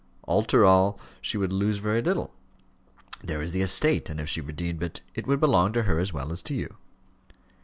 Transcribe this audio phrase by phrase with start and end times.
[0.27, 2.33] After all, she would lose very little:
[3.23, 6.11] there is the estate, and if she redeemed it, it would belong to her as
[6.11, 6.75] well as to you."